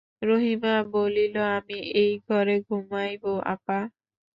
রহিমা 0.21 0.75
বলল, 0.93 1.17
আমি 1.57 1.77
এই 1.95 2.11
ঘরে 2.25 2.55
ঘুমাইব 2.67 3.23
আপা? 3.53 3.79